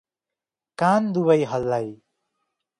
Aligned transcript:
कान 0.77 1.11
दुवै 1.13 1.39
हल्लाई। 1.51 1.87